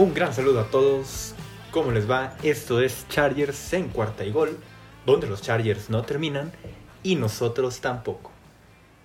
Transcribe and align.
Un 0.00 0.14
gran 0.14 0.32
saludo 0.32 0.60
a 0.60 0.70
todos. 0.70 1.34
¿Cómo 1.72 1.90
les 1.90 2.10
va? 2.10 2.34
Esto 2.42 2.80
es 2.80 3.06
Chargers 3.10 3.74
en 3.74 3.88
cuarta 3.90 4.24
y 4.24 4.32
gol, 4.32 4.58
donde 5.04 5.26
los 5.26 5.42
Chargers 5.42 5.90
no 5.90 6.04
terminan 6.04 6.52
y 7.02 7.16
nosotros 7.16 7.82
tampoco. 7.82 8.30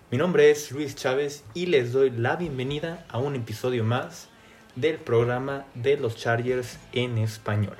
Mi 0.09 0.18
nombre 0.18 0.50
es 0.52 0.71
Luis 0.71 0.95
Chávez 0.95 1.44
y 1.54 1.66
les 1.66 1.91
doy 1.91 2.12
la 2.12 2.38
bienvenida 2.38 3.05
a 3.09 3.18
un 3.18 3.36
episodio 3.36 3.84
más 3.84 4.30
del 4.77 4.95
programa 4.95 5.66
de 5.73 5.98
los 5.98 6.16
Chargers 6.16 6.80
en 6.94 7.18
español. 7.18 7.75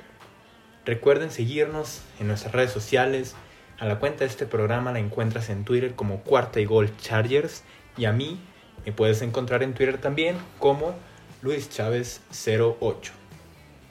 Recuerden 0.84 1.30
seguirnos 1.30 2.02
en 2.20 2.26
nuestras 2.26 2.52
redes 2.52 2.72
sociales. 2.72 3.34
A 3.78 3.86
la 3.86 3.98
cuenta 3.98 4.24
de 4.24 4.26
este 4.26 4.44
programa 4.44 4.92
la 4.92 4.98
encuentras 4.98 5.48
en 5.48 5.64
Twitter 5.64 5.94
como 5.94 6.20
Cuarta 6.20 6.60
y 6.60 6.66
Gol 6.66 6.94
Chargers 6.98 7.64
y 7.96 8.04
a 8.04 8.12
mí 8.12 8.38
me 8.84 8.92
puedes 8.92 9.22
encontrar 9.22 9.62
en 9.62 9.72
Twitter 9.72 9.96
también 9.96 10.36
como 10.58 10.94
Luis 11.42 11.68
Chávez 11.70 12.20
08. 12.30 13.12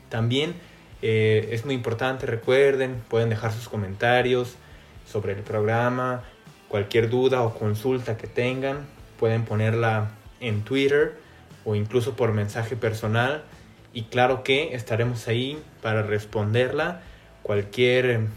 También 0.10 0.56
eh, 1.02 1.50
es 1.52 1.66
muy 1.66 1.76
importante, 1.76 2.26
recuerden, 2.26 3.02
pueden 3.08 3.30
dejar 3.30 3.52
sus 3.54 3.70
comentarios 3.70 4.56
sobre 5.06 5.34
el 5.34 5.42
programa, 5.42 6.24
cualquier 6.68 7.10
duda 7.10 7.44
o 7.44 7.54
consulta 7.54 8.18
que 8.18 8.28
tengan, 8.28 8.86
pueden 9.20 9.46
ponerla 9.46 10.12
en 10.40 10.64
Twitter 10.64 11.14
o 11.64 11.76
incluso 11.76 12.16
por 12.16 12.34
mensaje 12.34 12.76
personal. 12.76 13.44
Y 13.94 14.04
claro 14.04 14.44
que 14.44 14.76
estaremos 14.76 15.28
ahí 15.28 15.62
para 15.82 16.02
responderla. 16.02 17.02
Cualquier 17.44 18.28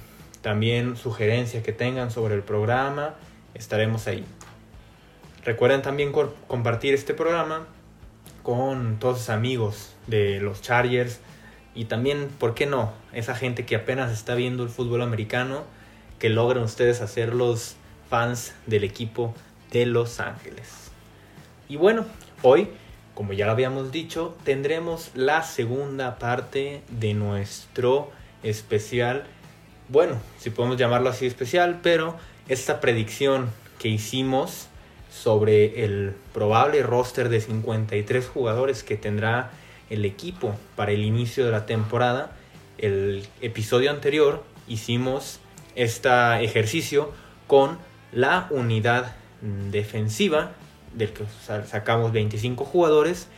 también 0.42 0.96
sugerencia 0.96 1.62
que 1.62 1.72
tengan 1.72 2.10
sobre 2.10 2.34
el 2.34 2.42
programa, 2.42 3.14
estaremos 3.54 4.06
ahí. 4.06 4.24
Recuerden 5.44 5.82
también 5.82 6.12
compartir 6.12 6.94
este 6.94 7.14
programa 7.14 7.66
con 8.42 8.98
todos 8.98 9.18
sus 9.18 9.30
amigos 9.30 9.94
de 10.06 10.40
los 10.40 10.62
Chargers 10.62 11.20
y 11.74 11.84
también, 11.84 12.28
¿por 12.38 12.54
qué 12.54 12.66
no? 12.66 12.92
Esa 13.12 13.34
gente 13.34 13.64
que 13.64 13.76
apenas 13.76 14.10
está 14.10 14.34
viendo 14.34 14.64
el 14.64 14.68
fútbol 14.68 15.02
americano, 15.02 15.62
que 16.18 16.28
logren 16.28 16.64
ustedes 16.64 17.00
hacerlos 17.00 17.76
fans 18.10 18.54
del 18.66 18.84
equipo 18.84 19.34
de 19.70 19.86
Los 19.86 20.18
Ángeles. 20.18 20.90
Y 21.68 21.76
bueno, 21.76 22.04
hoy, 22.42 22.68
como 23.14 23.32
ya 23.32 23.46
lo 23.46 23.52
habíamos 23.52 23.92
dicho, 23.92 24.36
tendremos 24.44 25.10
la 25.14 25.42
segunda 25.42 26.18
parte 26.18 26.82
de 26.88 27.14
nuestro 27.14 28.10
especial. 28.42 29.24
Bueno, 29.88 30.16
si 30.38 30.50
podemos 30.50 30.78
llamarlo 30.78 31.10
así 31.10 31.26
especial, 31.26 31.80
pero 31.82 32.16
esta 32.48 32.80
predicción 32.80 33.50
que 33.78 33.88
hicimos 33.88 34.67
sobre 35.10 35.84
el 35.84 36.14
probable 36.32 36.82
roster 36.82 37.28
de 37.28 37.40
53 37.40 38.26
jugadores 38.26 38.82
que 38.82 38.96
tendrá 38.96 39.50
el 39.90 40.04
equipo 40.04 40.54
para 40.76 40.92
el 40.92 41.02
inicio 41.02 41.44
de 41.44 41.52
la 41.52 41.66
temporada. 41.66 42.32
El 42.76 43.26
episodio 43.40 43.90
anterior 43.90 44.44
hicimos 44.66 45.40
este 45.74 46.10
ejercicio 46.44 47.12
con 47.46 47.78
la 48.12 48.46
unidad 48.50 49.16
defensiva, 49.70 50.52
del 50.94 51.12
que 51.12 51.24
sacamos 51.66 52.12
25 52.12 52.64
jugadores, 52.64 53.28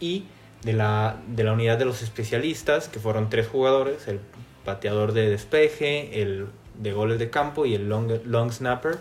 y 0.00 0.24
de 0.62 0.72
la, 0.72 1.16
de 1.28 1.44
la 1.44 1.52
unidad 1.52 1.78
de 1.78 1.84
los 1.84 2.02
especialistas, 2.02 2.88
que 2.88 3.00
fueron 3.00 3.28
tres 3.30 3.48
jugadores, 3.48 4.08
el 4.08 4.20
pateador 4.64 5.12
de 5.12 5.28
despeje, 5.28 6.22
el 6.22 6.46
de 6.78 6.92
goles 6.92 7.18
de 7.18 7.30
campo 7.30 7.66
y 7.66 7.74
el 7.74 7.88
long, 7.88 8.10
long 8.24 8.52
snapper 8.52 8.98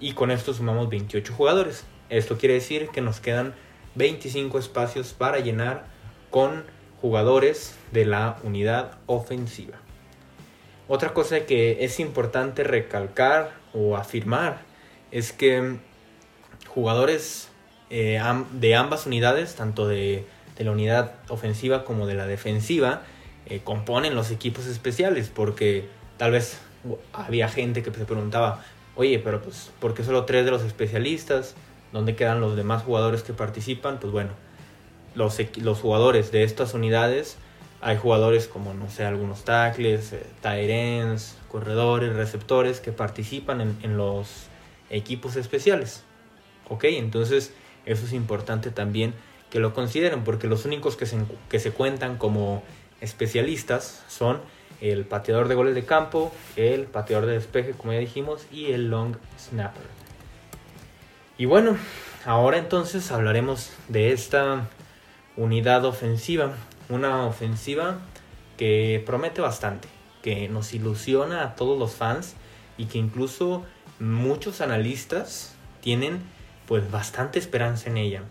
y 0.00 0.12
con 0.12 0.30
esto 0.30 0.52
sumamos 0.54 0.88
28 0.88 1.32
jugadores. 1.32 1.84
Esto 2.08 2.38
quiere 2.38 2.54
decir 2.54 2.88
que 2.88 3.00
nos 3.00 3.20
quedan 3.20 3.54
25 3.94 4.58
espacios 4.58 5.12
para 5.12 5.40
llenar 5.40 5.86
con 6.30 6.64
jugadores 7.00 7.74
de 7.92 8.04
la 8.04 8.38
unidad 8.42 8.98
ofensiva. 9.06 9.78
Otra 10.88 11.12
cosa 11.14 11.46
que 11.46 11.84
es 11.84 11.98
importante 11.98 12.62
recalcar 12.62 13.52
o 13.72 13.96
afirmar 13.96 14.60
es 15.10 15.32
que 15.32 15.78
jugadores 16.68 17.48
eh, 17.90 18.20
de 18.52 18.74
ambas 18.74 19.06
unidades, 19.06 19.54
tanto 19.56 19.88
de, 19.88 20.26
la 20.58 20.70
unidad 20.70 21.14
ofensiva 21.28 21.84
como 21.84 22.06
de 22.06 22.14
la 22.14 22.26
defensiva, 22.26 23.02
eh, 23.46 23.60
componen 23.62 24.14
los 24.14 24.30
equipos 24.30 24.66
especiales, 24.66 25.28
porque 25.28 25.88
tal 26.16 26.32
vez 26.32 26.58
había 27.12 27.48
gente 27.48 27.82
que 27.82 27.90
se 27.90 28.04
preguntaba, 28.04 28.64
oye, 28.96 29.18
pero 29.18 29.42
pues, 29.42 29.70
¿por 29.78 29.94
qué 29.94 30.02
solo 30.02 30.24
tres 30.24 30.44
de 30.44 30.50
los 30.50 30.62
especialistas? 30.62 31.54
¿Dónde 31.92 32.16
quedan 32.16 32.40
los 32.40 32.56
demás 32.56 32.82
jugadores 32.82 33.22
que 33.22 33.32
participan? 33.32 34.00
Pues 34.00 34.12
bueno, 34.12 34.30
los, 35.14 35.38
los 35.58 35.78
jugadores 35.80 36.32
de 36.32 36.42
estas 36.42 36.74
unidades, 36.74 37.36
hay 37.80 37.96
jugadores 37.96 38.48
como, 38.48 38.74
no 38.74 38.90
sé, 38.90 39.04
algunos 39.04 39.44
tackles, 39.44 40.12
eh, 40.12 41.16
corredores, 41.48 42.14
receptores 42.14 42.80
que 42.80 42.92
participan 42.92 43.60
en, 43.60 43.78
en, 43.82 43.96
los 43.96 44.46
equipos 44.90 45.36
especiales. 45.36 46.02
¿Ok? 46.68 46.84
Entonces, 46.84 47.52
eso 47.84 48.04
es 48.04 48.12
importante 48.12 48.70
también 48.70 49.14
que 49.50 49.60
lo 49.60 49.72
consideren, 49.72 50.24
porque 50.24 50.48
los 50.48 50.64
únicos 50.64 50.96
que 50.96 51.06
se, 51.06 51.18
que 51.48 51.60
se 51.60 51.70
cuentan 51.70 52.16
como 52.16 52.62
especialistas 53.00 54.02
son 54.08 54.40
el 54.80 55.04
pateador 55.04 55.48
de 55.48 55.54
goles 55.54 55.74
de 55.74 55.84
campo, 55.84 56.32
el 56.56 56.84
pateador 56.84 57.26
de 57.26 57.32
despeje, 57.32 57.72
como 57.72 57.92
ya 57.92 57.98
dijimos, 57.98 58.46
y 58.52 58.72
el 58.72 58.90
long 58.90 59.16
snapper. 59.38 59.84
Y 61.38 61.44
bueno, 61.44 61.76
ahora 62.24 62.58
entonces 62.58 63.10
hablaremos 63.12 63.72
de 63.88 64.12
esta 64.12 64.68
unidad 65.36 65.84
ofensiva, 65.84 66.54
una 66.88 67.26
ofensiva 67.26 67.98
que 68.56 69.02
promete 69.04 69.40
bastante, 69.40 69.88
que 70.22 70.48
nos 70.48 70.72
ilusiona 70.72 71.42
a 71.42 71.54
todos 71.54 71.78
los 71.78 71.94
fans 71.94 72.34
y 72.78 72.86
que 72.86 72.98
incluso 72.98 73.64
muchos 73.98 74.60
analistas 74.60 75.54
tienen 75.80 76.20
pues 76.66 76.90
bastante 76.90 77.38
esperanza 77.38 77.90
en 77.90 77.96
ella. 77.96 78.22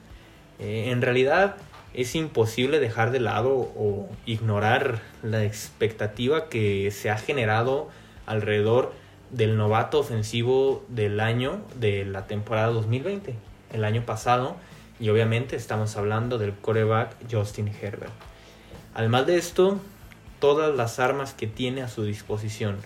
Eh, 0.59 0.89
en 0.91 1.01
realidad 1.01 1.57
es 1.95 2.15
imposible 2.15 2.79
dejar 2.79 3.11
de 3.11 3.19
lado 3.19 3.53
o 3.53 4.09
ignorar 4.25 5.01
la 5.23 5.43
expectativa 5.43 6.49
que 6.49 6.91
se 6.91 7.09
ha 7.09 7.17
generado 7.17 7.89
alrededor 8.25 8.93
del 9.31 9.57
novato 9.57 9.99
ofensivo 9.99 10.83
del 10.89 11.19
año 11.19 11.61
de 11.79 12.05
la 12.05 12.27
temporada 12.27 12.67
2020, 12.67 13.35
el 13.73 13.83
año 13.83 14.05
pasado, 14.05 14.55
y 14.99 15.09
obviamente 15.09 15.55
estamos 15.55 15.95
hablando 15.97 16.37
del 16.37 16.53
coreback 16.53 17.15
Justin 17.31 17.67
Herbert. 17.67 18.13
Además 18.93 19.25
de 19.27 19.37
esto, 19.37 19.79
todas 20.39 20.75
las 20.75 20.99
armas 20.99 21.33
que 21.33 21.47
tiene 21.47 21.81
a 21.81 21.87
su 21.87 22.03
disposición 22.03 22.77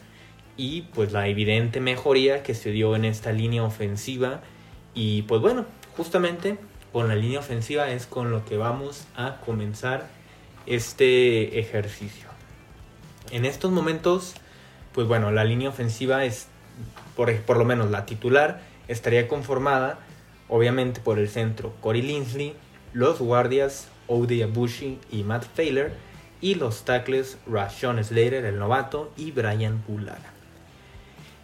y 0.58 0.82
pues 0.94 1.12
la 1.12 1.28
evidente 1.28 1.80
mejoría 1.80 2.44
que 2.44 2.54
se 2.54 2.72
dio 2.72 2.96
en 2.96 3.06
esta 3.06 3.32
línea 3.32 3.64
ofensiva 3.64 4.42
y 4.94 5.22
pues 5.24 5.42
bueno, 5.42 5.66
justamente 5.96 6.58
con 6.92 7.08
la 7.08 7.16
línea 7.16 7.40
ofensiva 7.40 7.90
es 7.92 8.06
con 8.06 8.32
lo 8.32 8.46
que 8.46 8.58
vamos 8.58 9.06
a 9.16 9.38
comenzar 9.46 10.08
este 10.66 11.60
ejercicio. 11.60 12.28
En 13.32 13.46
estos 13.46 13.72
momentos, 13.72 14.36
pues 14.94 15.08
bueno, 15.08 15.32
la 15.32 15.44
línea 15.44 15.70
ofensiva 15.70 16.26
es, 16.26 16.48
por, 17.16 17.36
por 17.42 17.58
lo 17.58 17.66
menos 17.66 17.92
la 17.92 18.06
titular, 18.06 18.62
estaría 18.88 19.28
conformada 19.28 20.00
obviamente 20.50 21.00
por 21.00 21.20
el 21.20 21.30
centro 21.30 21.74
Corey 21.80 22.02
Linsley, 22.02 22.56
los 22.92 23.20
guardias 23.20 23.88
Ode 24.08 24.44
Abushi 24.44 25.00
y 25.12 25.24
Matt 25.24 25.46
Failer, 25.56 25.94
y 26.42 26.56
los 26.56 26.84
tackles 26.84 27.38
Rashawn 27.48 28.04
Slater, 28.04 28.46
el 28.46 28.58
novato, 28.58 29.12
y 29.16 29.32
Brian 29.32 29.84
Bulara. 29.88 30.34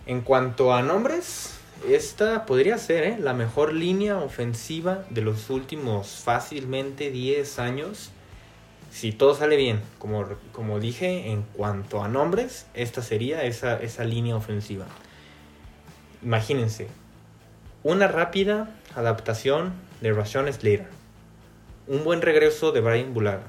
En 0.06 0.22
cuanto 0.22 0.74
a 0.74 0.82
nombres, 0.82 1.55
esta 1.90 2.46
podría 2.46 2.78
ser 2.78 3.04
¿eh? 3.04 3.18
la 3.20 3.34
mejor 3.34 3.74
línea 3.74 4.18
ofensiva 4.18 5.06
de 5.10 5.22
los 5.22 5.50
últimos 5.50 6.22
fácilmente 6.24 7.12
10 7.12 7.60
años. 7.60 8.12
Si 8.92 9.12
todo 9.12 9.36
sale 9.36 9.58
bien, 9.58 9.82
como, 10.00 10.26
como 10.52 10.80
dije, 10.80 11.30
en 11.30 11.44
cuanto 11.54 12.02
a 12.02 12.08
nombres, 12.08 12.66
esta 12.74 13.02
sería 13.02 13.44
esa, 13.44 13.78
esa 13.82 14.04
línea 14.06 14.36
ofensiva. 14.36 14.86
Imagínense, 16.24 16.88
una 17.84 18.08
rápida 18.08 18.70
adaptación 18.96 19.74
de 20.02 20.14
Rashawn 20.14 20.52
Slater, 20.52 20.88
un 21.88 22.04
buen 22.04 22.22
regreso 22.22 22.72
de 22.72 22.82
Brian 22.82 23.14
Bular, 23.14 23.42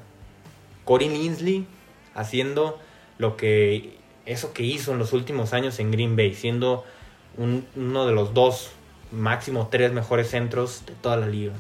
Corey 0.85 1.09
Linsley 1.09 1.67
haciendo 2.15 2.79
lo 3.19 3.37
que 3.37 3.97
eso 4.27 4.53
que 4.53 4.65
hizo 4.65 4.93
en 4.93 4.99
los 4.99 5.13
últimos 5.13 5.53
años 5.53 5.79
en 5.79 5.91
Green 5.91 6.17
Bay, 6.17 6.35
siendo 6.35 6.85
uno 7.39 8.07
de 8.07 8.13
los 8.13 8.35
dos, 8.35 8.71
máximo 9.13 9.69
tres 9.71 9.93
mejores 9.93 10.31
centros 10.31 10.85
de 10.87 10.93
toda 10.95 11.17
la 11.17 11.27
liga. 11.27 11.55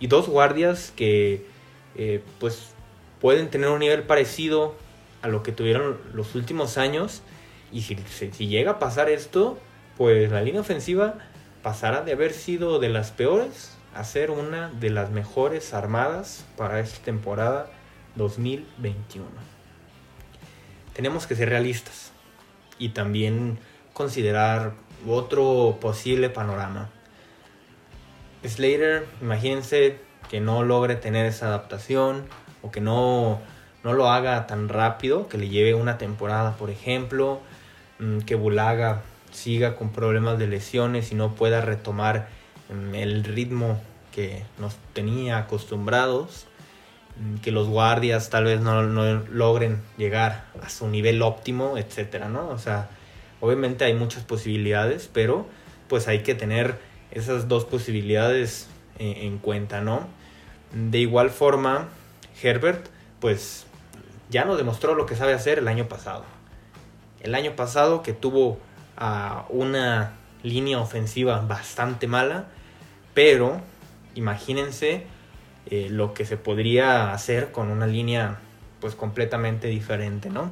Y 0.00 0.08
dos 0.08 0.28
guardias 0.28 0.92
que 0.94 1.46
eh, 1.94 2.22
pues 2.38 2.70
pueden 3.20 3.48
tener 3.48 3.68
un 3.68 3.80
nivel 3.80 4.02
parecido 4.02 4.74
a 5.22 5.28
lo 5.28 5.42
que 5.42 5.52
tuvieron 5.52 5.98
los 6.12 6.34
últimos 6.34 6.78
años. 6.78 7.22
Y 7.72 7.82
si, 7.82 7.96
si 8.32 8.46
llega 8.46 8.72
a 8.72 8.78
pasar 8.78 9.08
esto, 9.08 9.58
pues 9.96 10.30
la 10.30 10.42
línea 10.42 10.60
ofensiva 10.60 11.14
pasará 11.62 12.02
de 12.02 12.12
haber 12.12 12.32
sido 12.32 12.78
de 12.78 12.88
las 12.90 13.10
peores 13.10 13.76
a 13.94 14.04
ser 14.04 14.30
una 14.30 14.68
de 14.68 14.90
las 14.90 15.10
mejores 15.10 15.72
armadas 15.72 16.44
para 16.56 16.80
esta 16.80 17.02
temporada 17.02 17.70
2021. 18.16 19.26
Tenemos 20.94 21.26
que 21.26 21.34
ser 21.34 21.48
realistas 21.48 22.12
y 22.78 22.90
también 22.90 23.58
considerar 23.94 24.74
otro 25.14 25.78
posible 25.80 26.30
panorama. 26.30 26.90
Slater, 28.44 29.06
imagínense 29.20 29.98
que 30.28 30.40
no 30.40 30.62
logre 30.62 30.96
tener 30.96 31.26
esa 31.26 31.46
adaptación 31.46 32.24
o 32.62 32.70
que 32.70 32.80
no, 32.80 33.40
no 33.84 33.92
lo 33.92 34.10
haga 34.10 34.46
tan 34.46 34.68
rápido, 34.68 35.28
que 35.28 35.38
le 35.38 35.48
lleve 35.48 35.74
una 35.74 35.98
temporada, 35.98 36.56
por 36.56 36.70
ejemplo, 36.70 37.40
mm, 37.98 38.20
que 38.20 38.34
Bulaga 38.34 39.02
siga 39.32 39.76
con 39.76 39.90
problemas 39.90 40.38
de 40.38 40.46
lesiones 40.46 41.12
y 41.12 41.14
no 41.14 41.34
pueda 41.34 41.60
retomar 41.60 42.28
mm, 42.70 42.94
el 42.94 43.24
ritmo 43.24 43.80
que 44.12 44.42
nos 44.58 44.76
tenía 44.92 45.38
acostumbrados, 45.38 46.46
mm, 47.18 47.36
que 47.38 47.52
los 47.52 47.68
guardias 47.68 48.30
tal 48.30 48.44
vez 48.44 48.60
no, 48.60 48.82
no 48.82 49.22
logren 49.30 49.82
llegar 49.96 50.46
a 50.62 50.68
su 50.68 50.88
nivel 50.88 51.22
óptimo, 51.22 51.78
etcétera, 51.78 52.28
¿no? 52.28 52.48
O 52.48 52.58
sea, 52.58 52.88
obviamente 53.46 53.84
hay 53.84 53.94
muchas 53.94 54.24
posibilidades, 54.24 55.08
pero 55.12 55.46
pues 55.88 56.08
hay 56.08 56.22
que 56.22 56.34
tener 56.34 56.78
esas 57.10 57.48
dos 57.48 57.64
posibilidades 57.64 58.68
en, 58.98 59.16
en 59.16 59.38
cuenta, 59.38 59.80
¿no? 59.80 60.06
De 60.72 60.98
igual 60.98 61.30
forma, 61.30 61.88
Herbert, 62.42 62.86
pues 63.20 63.66
ya 64.28 64.44
nos 64.44 64.58
demostró 64.58 64.94
lo 64.94 65.06
que 65.06 65.14
sabe 65.14 65.32
hacer 65.32 65.58
el 65.58 65.68
año 65.68 65.88
pasado. 65.88 66.24
El 67.20 67.34
año 67.34 67.56
pasado 67.56 68.02
que 68.02 68.12
tuvo 68.12 68.58
a 68.96 69.46
una 69.48 70.12
línea 70.42 70.78
ofensiva 70.78 71.40
bastante 71.40 72.06
mala, 72.06 72.46
pero 73.14 73.60
imagínense 74.14 75.04
eh, 75.66 75.88
lo 75.90 76.14
que 76.14 76.24
se 76.24 76.36
podría 76.36 77.12
hacer 77.12 77.52
con 77.52 77.70
una 77.70 77.86
línea 77.86 78.38
pues 78.80 78.94
completamente 78.94 79.68
diferente, 79.68 80.30
¿no? 80.30 80.50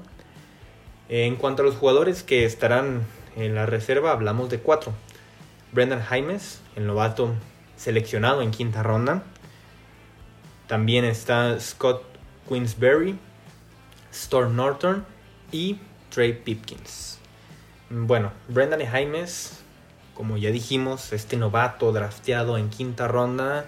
En 1.09 1.37
cuanto 1.37 1.63
a 1.63 1.67
los 1.67 1.77
jugadores 1.77 2.23
que 2.23 2.47
estarán 2.47 3.03
en 3.37 3.55
la 3.55 3.67
reserva, 3.67 4.13
hablamos 4.13 4.49
de 4.49 4.61
cuatro. 4.61 4.93
Brendan 5.73 6.01
Jaimes, 6.01 6.61
el 6.77 6.87
novato 6.87 7.35
seleccionado 7.77 8.41
en 8.41 8.51
quinta 8.51 8.83
ronda. 8.83 9.23
También 10.67 11.05
está 11.05 11.61
Scott 11.61 12.03
Queensberry, 12.49 13.19
Storm 14.13 14.57
Norton 14.57 15.05
y 15.53 15.79
Trey 16.09 16.33
Pipkins. 16.33 17.19
Bueno, 17.91 18.33
Brendan 18.49 18.85
Jaimes, 18.87 19.63
como 20.15 20.39
ya 20.39 20.51
dijimos, 20.51 21.13
este 21.13 21.37
novato 21.37 21.93
drafteado 21.93 22.57
en 22.57 22.71
quinta 22.71 23.09
ronda, 23.09 23.67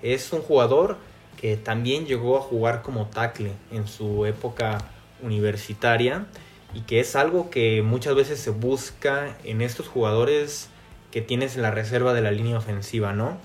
es 0.00 0.32
un 0.32 0.40
jugador 0.40 0.96
que 1.36 1.58
también 1.58 2.06
llegó 2.06 2.38
a 2.38 2.40
jugar 2.40 2.80
como 2.80 3.06
tackle 3.06 3.52
en 3.70 3.86
su 3.86 4.24
época 4.24 4.78
universitaria 5.22 6.26
y 6.74 6.80
que 6.82 7.00
es 7.00 7.16
algo 7.16 7.50
que 7.50 7.82
muchas 7.82 8.14
veces 8.14 8.40
se 8.40 8.50
busca 8.50 9.36
en 9.44 9.60
estos 9.60 9.88
jugadores 9.88 10.68
que 11.10 11.20
tienes 11.20 11.56
en 11.56 11.62
la 11.62 11.70
reserva 11.70 12.12
de 12.14 12.22
la 12.22 12.30
línea 12.30 12.56
ofensiva, 12.56 13.12
¿no? 13.12 13.38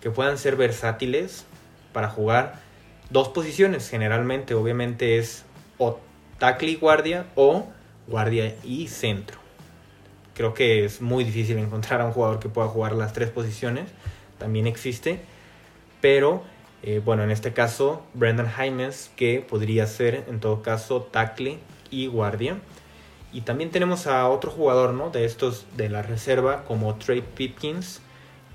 Que 0.00 0.10
puedan 0.10 0.38
ser 0.38 0.56
versátiles 0.56 1.44
para 1.92 2.08
jugar 2.08 2.60
dos 3.10 3.28
posiciones, 3.28 3.88
generalmente, 3.88 4.54
obviamente 4.54 5.18
es 5.18 5.44
o 5.78 5.98
tackle 6.38 6.70
y 6.70 6.76
guardia 6.76 7.26
o 7.34 7.66
guardia 8.06 8.54
y 8.62 8.88
centro 8.88 9.38
creo 10.38 10.54
que 10.54 10.84
es 10.84 11.02
muy 11.02 11.24
difícil 11.24 11.58
encontrar 11.58 12.00
a 12.00 12.06
un 12.06 12.12
jugador 12.12 12.38
que 12.38 12.48
pueda 12.48 12.68
jugar 12.68 12.92
las 12.92 13.12
tres 13.12 13.28
posiciones. 13.28 13.90
También 14.38 14.68
existe. 14.68 15.20
Pero 16.00 16.44
eh, 16.84 17.02
bueno, 17.04 17.24
en 17.24 17.32
este 17.32 17.52
caso, 17.52 18.04
Brendan 18.14 18.46
Jaimes, 18.46 19.10
que 19.16 19.44
podría 19.46 19.84
ser 19.88 20.24
en 20.28 20.38
todo 20.38 20.62
caso 20.62 21.02
tackle 21.02 21.58
y 21.90 22.06
guardia. 22.06 22.58
Y 23.32 23.42
también 23.42 23.70
tenemos 23.70 24.06
a 24.06 24.28
otro 24.28 24.50
jugador 24.50 24.94
¿no? 24.94 25.10
de 25.10 25.24
estos 25.24 25.66
de 25.76 25.88
la 25.88 26.02
reserva, 26.02 26.64
como 26.64 26.94
Trey 26.96 27.22
Pipkins, 27.22 28.00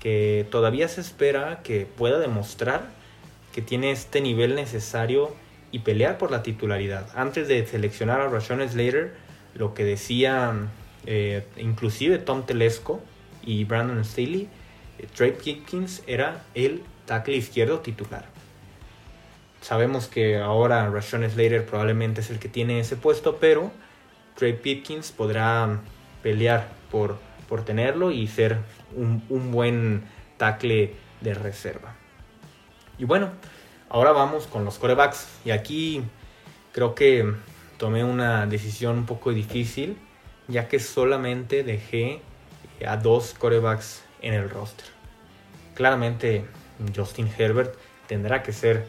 que 0.00 0.46
todavía 0.50 0.88
se 0.88 1.00
espera 1.00 1.62
que 1.62 1.86
pueda 1.86 2.18
demostrar 2.18 2.90
que 3.52 3.62
tiene 3.62 3.92
este 3.92 4.20
nivel 4.20 4.56
necesario 4.56 5.34
y 5.70 5.80
pelear 5.80 6.18
por 6.18 6.30
la 6.30 6.42
titularidad. 6.42 7.08
Antes 7.14 7.46
de 7.46 7.64
seleccionar 7.66 8.20
a 8.20 8.28
Rashawn 8.28 8.68
Slater, 8.68 9.14
lo 9.54 9.74
que 9.74 9.84
decía 9.84 10.68
eh, 11.06 11.46
inclusive 11.56 12.18
Tom 12.18 12.44
Telesco 12.44 13.00
y 13.44 13.64
Brandon 13.64 14.04
Staley, 14.04 14.48
eh, 14.98 15.06
Trey 15.14 15.32
Pipkins 15.32 16.02
era 16.06 16.44
el 16.54 16.82
tackle 17.06 17.36
izquierdo 17.36 17.80
titular. 17.80 18.33
Sabemos 19.64 20.08
que 20.08 20.36
ahora 20.36 20.90
Rashawn 20.90 21.30
Slater 21.30 21.64
probablemente 21.64 22.20
es 22.20 22.28
el 22.28 22.38
que 22.38 22.50
tiene 22.50 22.80
ese 22.80 22.96
puesto, 22.96 23.38
pero 23.38 23.72
Trey 24.36 24.52
Pipkins 24.52 25.10
podrá 25.10 25.80
pelear 26.22 26.68
por, 26.90 27.16
por 27.48 27.64
tenerlo 27.64 28.10
y 28.10 28.26
ser 28.26 28.58
un, 28.94 29.24
un 29.30 29.52
buen 29.52 30.04
tackle 30.36 30.94
de 31.22 31.32
reserva. 31.32 31.94
Y 32.98 33.06
bueno, 33.06 33.30
ahora 33.88 34.12
vamos 34.12 34.46
con 34.46 34.66
los 34.66 34.78
corebacks. 34.78 35.28
Y 35.46 35.50
aquí 35.50 36.02
creo 36.72 36.94
que 36.94 37.32
tomé 37.78 38.04
una 38.04 38.44
decisión 38.44 38.98
un 38.98 39.06
poco 39.06 39.32
difícil 39.32 39.96
ya 40.46 40.68
que 40.68 40.78
solamente 40.78 41.62
dejé 41.62 42.20
a 42.86 42.98
dos 42.98 43.32
corebacks 43.32 44.02
en 44.20 44.34
el 44.34 44.50
roster. 44.50 44.84
Claramente 45.74 46.44
Justin 46.94 47.30
Herbert 47.38 47.74
tendrá 48.06 48.42
que 48.42 48.52
ser, 48.52 48.86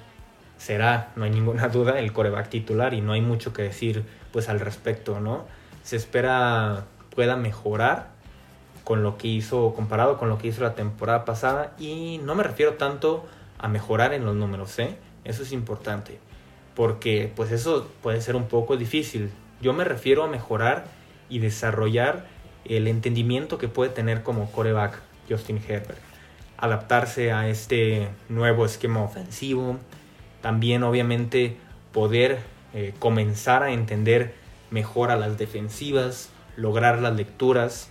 será, 0.57 1.11
no 1.15 1.25
hay 1.25 1.31
ninguna 1.31 1.67
duda, 1.69 1.99
el 1.99 2.13
coreback 2.13 2.49
titular 2.49 2.93
y 2.93 3.01
no 3.01 3.13
hay 3.13 3.21
mucho 3.21 3.53
que 3.53 3.63
decir 3.63 4.05
pues 4.31 4.49
al 4.49 4.59
respecto, 4.59 5.19
¿no? 5.19 5.45
Se 5.83 5.95
espera 5.95 6.85
pueda 7.15 7.37
mejorar 7.37 8.09
con 8.83 9.01
lo 9.01 9.17
que 9.17 9.27
hizo, 9.27 9.73
comparado 9.73 10.17
con 10.17 10.29
lo 10.29 10.37
que 10.37 10.47
hizo 10.47 10.61
la 10.61 10.75
temporada 10.75 11.25
pasada 11.25 11.73
y 11.79 12.19
no 12.23 12.35
me 12.35 12.43
refiero 12.43 12.73
tanto 12.73 13.25
a 13.57 13.67
mejorar 13.67 14.13
en 14.13 14.25
los 14.25 14.35
números, 14.35 14.77
¿eh? 14.79 14.95
Eso 15.23 15.43
es 15.43 15.51
importante, 15.51 16.19
porque 16.75 17.31
pues 17.35 17.51
eso 17.51 17.89
puede 18.03 18.21
ser 18.21 18.35
un 18.35 18.47
poco 18.47 18.77
difícil. 18.77 19.31
Yo 19.61 19.73
me 19.73 19.83
refiero 19.85 20.23
a 20.23 20.27
mejorar 20.27 20.85
y 21.29 21.39
desarrollar 21.39 22.25
el 22.65 22.87
entendimiento 22.87 23.57
que 23.57 23.67
puede 23.67 23.89
tener 23.89 24.23
como 24.23 24.51
coreback 24.51 24.99
Justin 25.29 25.59
Herbert. 25.67 25.99
Adaptarse 26.57 27.31
a 27.31 27.47
este 27.47 28.09
nuevo 28.29 28.65
esquema 28.65 29.01
ofensivo. 29.01 29.77
También 30.45 30.83
obviamente 30.83 31.57
poder 31.91 32.37
eh, 32.75 32.93
comenzar 32.99 33.63
a 33.63 33.71
entender 33.71 34.35
mejor 34.69 35.09
a 35.09 35.15
las 35.15 35.39
defensivas, 35.39 36.29
lograr 36.55 36.99
las 36.99 37.15
lecturas 37.15 37.89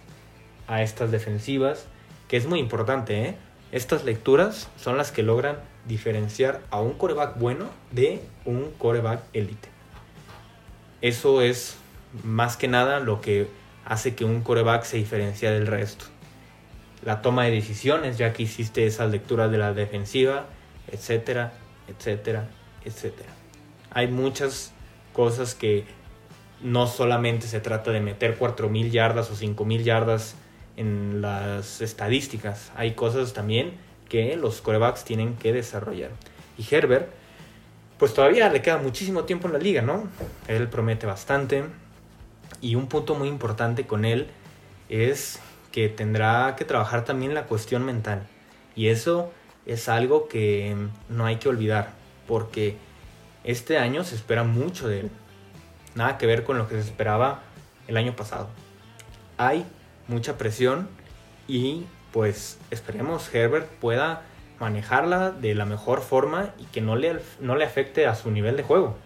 a 0.68 0.80
estas 0.80 1.10
defensivas, 1.10 1.86
que 2.28 2.36
es 2.36 2.46
muy 2.46 2.60
importante. 2.60 3.24
¿eh? 3.24 3.36
Estas 3.72 4.04
lecturas 4.04 4.70
son 4.76 4.96
las 4.96 5.10
que 5.10 5.24
logran 5.24 5.56
diferenciar 5.88 6.60
a 6.70 6.80
un 6.80 6.92
coreback 6.92 7.40
bueno 7.40 7.66
de 7.90 8.22
un 8.44 8.70
coreback 8.78 9.24
élite. 9.32 9.68
Eso 11.00 11.42
es 11.42 11.76
más 12.22 12.56
que 12.56 12.68
nada 12.68 13.00
lo 13.00 13.20
que 13.20 13.48
hace 13.84 14.14
que 14.14 14.24
un 14.24 14.42
coreback 14.42 14.84
se 14.84 14.98
diferencie 14.98 15.50
del 15.50 15.66
resto. 15.66 16.04
La 17.04 17.20
toma 17.20 17.46
de 17.46 17.50
decisiones, 17.50 18.16
ya 18.16 18.32
que 18.32 18.44
hiciste 18.44 18.86
esas 18.86 19.10
lecturas 19.10 19.50
de 19.50 19.58
la 19.58 19.72
defensiva, 19.72 20.46
etcétera, 20.92 21.52
etcétera, 21.88 22.48
etcétera. 22.84 23.28
Hay 23.90 24.08
muchas 24.08 24.72
cosas 25.12 25.54
que 25.54 25.84
no 26.62 26.86
solamente 26.86 27.46
se 27.46 27.60
trata 27.60 27.90
de 27.90 28.00
meter 28.00 28.38
4.000 28.38 28.90
yardas 28.90 29.30
o 29.30 29.34
5.000 29.34 29.82
yardas 29.82 30.34
en 30.76 31.20
las 31.20 31.80
estadísticas, 31.80 32.72
hay 32.74 32.94
cosas 32.94 33.32
también 33.32 33.74
que 34.08 34.36
los 34.36 34.60
corebacks 34.60 35.04
tienen 35.04 35.34
que 35.36 35.52
desarrollar. 35.52 36.10
Y 36.58 36.74
Herbert, 36.74 37.08
pues 37.98 38.12
todavía 38.14 38.48
le 38.48 38.60
queda 38.60 38.78
muchísimo 38.78 39.24
tiempo 39.24 39.46
en 39.46 39.52
la 39.52 39.58
liga, 39.58 39.82
¿no? 39.82 40.08
Él 40.48 40.68
promete 40.68 41.06
bastante, 41.06 41.64
y 42.60 42.74
un 42.74 42.86
punto 42.86 43.14
muy 43.14 43.28
importante 43.28 43.86
con 43.86 44.04
él 44.04 44.28
es 44.88 45.38
que 45.70 45.88
tendrá 45.88 46.54
que 46.56 46.64
trabajar 46.64 47.04
también 47.04 47.34
la 47.34 47.44
cuestión 47.44 47.84
mental. 47.84 48.26
Y 48.74 48.88
eso 48.88 49.32
es 49.66 49.88
algo 49.88 50.28
que 50.28 50.76
no 51.08 51.26
hay 51.26 51.36
que 51.36 51.48
olvidar, 51.48 51.90
porque 52.26 52.76
este 53.44 53.78
año 53.78 54.04
se 54.04 54.14
espera 54.14 54.44
mucho 54.44 54.88
de 54.88 55.00
él. 55.00 55.10
Nada 55.94 56.18
que 56.18 56.26
ver 56.26 56.44
con 56.44 56.58
lo 56.58 56.68
que 56.68 56.74
se 56.74 56.88
esperaba 56.88 57.42
el 57.86 57.96
año 57.96 58.16
pasado. 58.16 58.48
Hay 59.36 59.64
mucha 60.08 60.38
presión 60.38 60.88
y 61.46 61.84
pues 62.12 62.58
esperemos 62.70 63.32
Herbert 63.34 63.68
pueda 63.80 64.22
manejarla 64.60 65.30
de 65.30 65.54
la 65.54 65.64
mejor 65.64 66.00
forma 66.00 66.54
y 66.58 66.64
que 66.64 66.80
no 66.80 66.96
le, 66.96 67.20
no 67.40 67.56
le 67.56 67.64
afecte 67.64 68.06
a 68.06 68.14
su 68.14 68.30
nivel 68.30 68.56
de 68.56 68.62
juego 68.62 68.96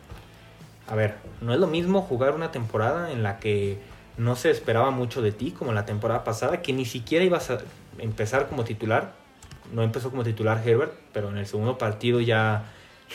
a 0.88 0.95
ver, 0.95 1.17
no 1.43 1.53
es 1.53 1.61
lo 1.61 1.67
mismo 1.67 2.03
jugar 2.03 2.35
una 2.35 2.50
temporada 2.50 3.12
en 3.12 3.23
la 3.23 3.38
que 3.38 3.79
no 4.17 4.37
se 4.37 4.50
esperaba 4.50 4.91
mucho 4.91 5.21
de 5.21 5.33
ti, 5.33 5.50
como 5.50 5.73
la 5.73 5.85
temporada 5.85 6.25
pasada, 6.25 6.62
que 6.62 6.73
ni 6.73 6.87
siquiera 6.87 7.25
ibas 7.25 7.50
a 7.50 7.59
empezar 7.99 8.49
como 8.49 8.65
titular. 8.65 9.12
No 9.73 9.83
empezó 9.83 10.11
como 10.11 10.25
titular 10.25 10.63
Herbert, 10.67 10.93
pero 11.13 11.29
en 11.29 11.39
el 11.39 11.47
segundo 11.47 11.79
partido 11.79 12.21
ya 12.21 12.65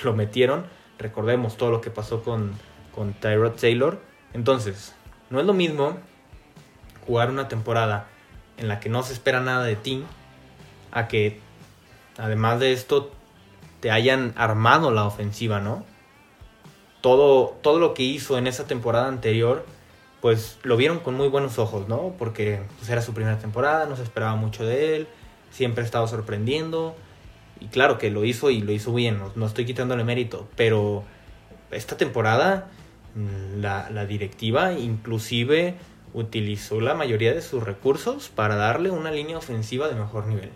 lo 0.03 0.13
metieron. 0.13 0.65
recordemos 0.99 1.57
todo 1.57 1.71
lo 1.71 1.81
que 1.81 1.89
pasó 1.89 2.23
con, 2.23 2.53
con 2.93 3.13
Tyrod 3.13 3.53
Taylor. 3.53 3.99
Entonces, 4.33 4.95
no 5.29 5.39
es 5.39 5.45
lo 5.45 5.53
mismo 5.53 5.97
jugar 7.05 7.29
una 7.29 7.47
temporada 7.47 8.07
en 8.57 8.67
la 8.67 8.79
que 8.79 8.89
no 8.89 9.03
se 9.03 9.13
espera 9.13 9.41
nada 9.41 9.63
de 9.63 9.75
ti, 9.75 10.03
a 10.91 11.07
que 11.07 11.39
además 12.17 12.59
de 12.59 12.71
esto 12.71 13.11
te 13.79 13.91
hayan 13.91 14.33
armado 14.37 14.91
la 14.91 15.05
ofensiva, 15.05 15.59
¿no? 15.59 15.83
Todo, 17.01 17.57
todo 17.61 17.79
lo 17.79 17.93
que 17.93 18.03
hizo 18.03 18.37
en 18.37 18.47
esa 18.47 18.65
temporada 18.65 19.07
anterior, 19.07 19.65
pues 20.21 20.57
lo 20.63 20.77
vieron 20.77 20.99
con 20.99 21.15
muy 21.15 21.27
buenos 21.27 21.59
ojos, 21.59 21.87
¿no? 21.89 22.13
Porque 22.17 22.61
pues, 22.77 22.89
era 22.89 23.01
su 23.01 23.13
primera 23.13 23.39
temporada, 23.39 23.85
no 23.87 23.97
se 23.97 24.03
esperaba 24.03 24.35
mucho 24.35 24.65
de 24.65 24.95
él, 24.95 25.07
siempre 25.53 25.85
estaba 25.85 26.07
sorprendiendo. 26.07 26.95
Y 27.61 27.67
claro 27.67 27.97
que 27.97 28.11
lo 28.11 28.25
hizo 28.25 28.49
y 28.49 28.61
lo 28.61 28.73
hizo 28.73 28.93
bien, 28.93 29.19
no, 29.35 29.45
estoy 29.45 29.65
quitándole 29.65 30.03
mérito, 30.03 30.49
pero 30.57 31.03
esta 31.71 31.95
temporada 31.95 32.67
mm, 33.15 33.61
la, 33.61 33.89
la 33.89 34.05
directiva 34.05 34.73
inclusive 34.73 35.75
utilizó 36.13 36.81
la 36.81 36.93
mayoría 36.93 37.33
de 37.33 37.41
sus 37.41 37.63
recursos 37.63 38.29
para 38.29 38.55
darle 38.55 38.91
una 38.91 39.11
línea 39.11 39.37
ofensiva 39.37 39.87
de 39.87 39.95
mejor 39.95 40.27
nivel. 40.27 40.49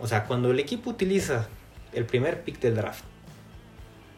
O 0.00 0.08
sea, 0.08 0.24
cuando 0.24 0.50
el 0.50 0.58
equipo 0.58 0.90
utiliza 0.90 1.46
el 1.92 2.04
primer 2.06 2.42
pick 2.42 2.58
del 2.58 2.74
draft 2.74 3.04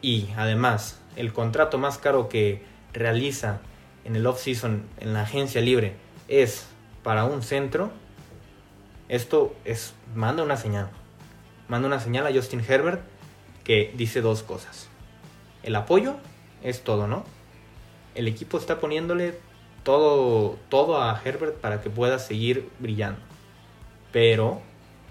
y 0.01 0.29
además 0.35 0.99
el 1.15 1.33
contrato 1.33 1.77
más 1.77 1.97
caro 1.97 2.29
que 2.29 2.63
realiza 2.93 3.59
en 4.03 4.15
el 4.15 4.25
off-season 4.25 4.83
en 4.99 5.13
la 5.13 5.21
agencia 5.21 5.61
libre 5.61 5.95
es 6.27 6.67
para 7.03 7.25
un 7.25 7.43
centro, 7.43 7.91
esto 9.09 9.55
es 9.65 9.93
manda 10.15 10.43
una 10.43 10.57
señal. 10.57 10.89
Manda 11.67 11.87
una 11.87 11.99
señal 11.99 12.27
a 12.27 12.33
Justin 12.33 12.63
Herbert 12.67 13.01
que 13.63 13.93
dice 13.95 14.21
dos 14.21 14.43
cosas. 14.43 14.87
El 15.63 15.75
apoyo 15.75 16.15
es 16.63 16.83
todo, 16.83 17.07
¿no? 17.07 17.23
El 18.13 18.27
equipo 18.27 18.57
está 18.57 18.79
poniéndole 18.79 19.37
todo, 19.83 20.57
todo 20.69 21.01
a 21.01 21.19
Herbert 21.23 21.55
para 21.55 21.81
que 21.81 21.89
pueda 21.89 22.19
seguir 22.19 22.69
brillando. 22.79 23.19
Pero 24.11 24.61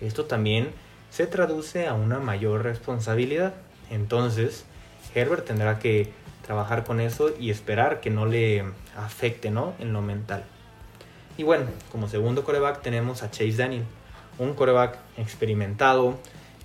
esto 0.00 0.24
también 0.24 0.70
se 1.10 1.26
traduce 1.26 1.86
a 1.86 1.94
una 1.94 2.18
mayor 2.18 2.62
responsabilidad. 2.62 3.54
Entonces, 3.90 4.64
Herbert 5.14 5.44
tendrá 5.44 5.78
que 5.78 6.12
trabajar 6.44 6.84
con 6.84 7.00
eso 7.00 7.30
y 7.38 7.50
esperar 7.50 8.00
que 8.00 8.10
no 8.10 8.26
le 8.26 8.64
afecte 8.96 9.50
¿no? 9.50 9.74
en 9.78 9.92
lo 9.92 10.02
mental. 10.02 10.44
Y 11.36 11.42
bueno, 11.42 11.66
como 11.90 12.08
segundo 12.08 12.44
coreback 12.44 12.82
tenemos 12.82 13.22
a 13.22 13.30
Chase 13.30 13.56
Daniel, 13.56 13.84
un 14.38 14.54
coreback 14.54 14.98
experimentado 15.16 16.16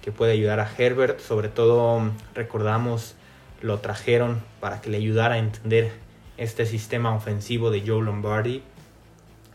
que 0.03 0.11
puede 0.11 0.33
ayudar 0.33 0.59
a 0.59 0.69
Herbert, 0.77 1.19
sobre 1.19 1.49
todo 1.49 2.11
recordamos 2.35 3.15
lo 3.61 3.79
trajeron 3.79 4.41
para 4.59 4.79
que 4.79 4.89
le 4.89 4.97
ayudara 4.97 5.35
a 5.35 5.38
entender 5.39 5.91
este 6.38 6.65
sistema 6.65 7.13
ofensivo 7.15 7.71
de 7.71 7.81
Joe 7.85 8.01
Lombardi 8.03 8.63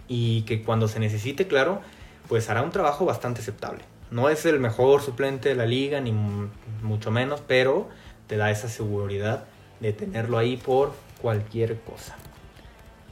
y 0.08 0.42
que 0.42 0.62
cuando 0.62 0.88
se 0.88 1.00
necesite, 1.00 1.46
claro, 1.46 1.80
pues 2.28 2.50
hará 2.50 2.62
un 2.62 2.70
trabajo 2.70 3.04
bastante 3.04 3.40
aceptable. 3.40 3.84
No 4.10 4.28
es 4.28 4.44
el 4.46 4.60
mejor 4.60 5.00
suplente 5.00 5.48
de 5.48 5.54
la 5.54 5.64
liga, 5.64 6.00
ni 6.00 6.12
mucho 6.82 7.10
menos, 7.10 7.40
pero 7.46 7.88
te 8.26 8.36
da 8.36 8.50
esa 8.50 8.68
seguridad 8.68 9.44
de 9.80 9.92
tenerlo 9.92 10.38
ahí 10.38 10.56
por 10.56 10.92
cualquier 11.22 11.80
cosa. 11.80 12.16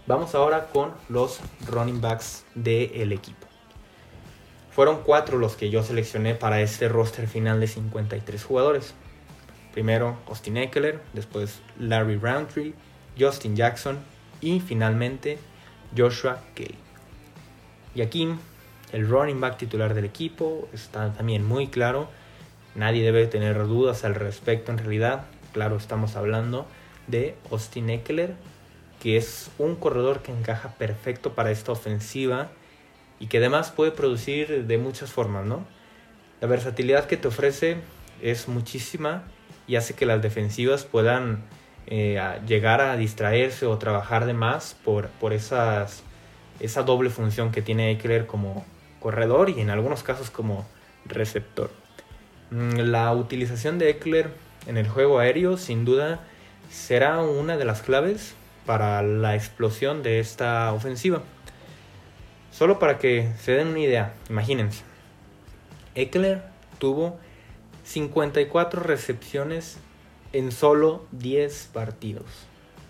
Vamos 0.05 0.35
ahora 0.35 0.67
con 0.73 0.91
los 1.09 1.39
running 1.69 2.01
backs 2.01 2.45
del 2.57 3.13
equipo. 3.13 3.47
Fueron 4.73 5.03
cuatro 5.05 5.39
los 5.39 5.55
que 5.55 5.71
yo 5.71 5.85
seleccioné 5.85 6.35
para 6.35 6.61
este 6.61 6.89
roster 6.89 7.29
final 7.29 7.61
de 7.61 7.69
53 7.69 8.43
jugadores. 8.43 8.95
Primero 9.73 10.17
Austin 10.27 10.57
Eckler, 10.57 11.01
después 11.13 11.61
Larry 11.79 12.17
Roundtree, 12.17 12.75
Justin 13.17 13.55
Jackson 13.55 13.99
y 14.41 14.59
finalmente 14.59 15.39
Joshua 15.97 16.41
Kelly. 16.57 16.79
Y 17.95 18.03
aquí 18.03 18.29
el 18.93 19.09
running 19.09 19.41
back 19.41 19.57
titular 19.57 19.95
del 19.95 20.05
equipo 20.05 20.69
está 20.73 21.13
también 21.13 21.47
muy 21.47 21.69
claro. 21.69 22.09
Nadie 22.75 23.05
debe 23.05 23.29
tener 23.29 23.57
dudas 23.69 24.05
al 24.05 24.17
respecto 24.17 24.73
en 24.73 24.79
realidad. 24.79 25.27
Claro, 25.53 25.77
estamos 25.77 26.17
hablando 26.17 26.67
de 27.07 27.37
Austin 27.53 27.91
Eckler, 27.91 28.35
que 29.03 29.17
es 29.17 29.51
un 29.59 29.75
corredor 29.75 30.23
que 30.23 30.31
encaja 30.31 30.75
perfecto 30.79 31.35
para 31.35 31.51
esta 31.51 31.73
ofensiva 31.73 32.51
y 33.19 33.27
que 33.27 33.39
además 33.39 33.73
puede 33.73 33.91
producir 33.91 34.65
de 34.69 34.79
muchas 34.79 35.11
formas, 35.11 35.45
¿no? 35.45 35.67
La 36.41 36.47
versatilidad 36.47 37.07
que 37.07 37.17
te 37.17 37.27
ofrece 37.27 37.79
es 38.23 38.47
muchísima 38.47 39.25
y 39.67 39.75
hace 39.75 39.95
que 39.95 40.07
las 40.07 40.23
defensivas 40.23 40.85
puedan 40.85 41.43
eh, 41.89 42.23
llegar 42.47 42.81
a 42.81 42.97
distraerse 42.97 43.67
o 43.67 43.77
trabajar 43.77 44.25
de 44.25 44.35
más 44.35 44.77
por, 44.85 45.09
por 45.09 45.33
esas, 45.33 46.05
esa 46.61 46.85
doble 46.85 47.11
función 47.11 47.51
que 47.51 47.61
tiene 47.61 47.91
Eckler 47.91 48.29
como 48.29 48.65
corredor 49.01 49.51
y 49.51 49.61
en 49.61 49.71
algunos 49.71 50.05
casos 50.05 50.31
como 50.31 50.65
receptor. 51.07 51.73
Mm, 52.53 52.79
la 52.79 53.13
utilización 53.13 53.81
de 53.81 53.91
Eckler 53.91 54.31
en 54.69 54.77
el 54.77 54.89
juego 54.89 55.19
aéreo 55.19 55.57
sin 55.57 55.85
duda 55.85 56.21
será 56.71 57.21
una 57.21 57.57
de 57.57 57.65
las 57.65 57.83
claves 57.83 58.37
para 58.67 59.03
la 59.03 59.35
explosión 59.35 60.03
de 60.03 60.21
esta 60.21 60.73
ofensiva. 60.73 61.23
Solo 62.51 62.79
para 62.79 62.99
que 62.99 63.33
se 63.41 63.53
den 63.53 63.69
una 63.69 63.81
idea, 63.81 64.15
imagínense. 64.29 64.83
Eckler 65.95 66.43
tuvo 66.79 67.19
54 67.85 68.83
recepciones 68.83 69.79
en 70.33 70.53
solo 70.53 71.07
10 71.13 71.71
partidos. 71.73 72.27